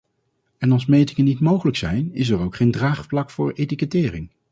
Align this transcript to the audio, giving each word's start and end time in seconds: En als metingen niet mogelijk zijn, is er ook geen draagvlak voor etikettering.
En 0.57 0.71
als 0.71 0.85
metingen 0.85 1.23
niet 1.25 1.39
mogelijk 1.39 1.77
zijn, 1.77 2.13
is 2.13 2.29
er 2.29 2.39
ook 2.39 2.55
geen 2.55 2.71
draagvlak 2.71 3.29
voor 3.29 3.51
etikettering. 3.51 4.29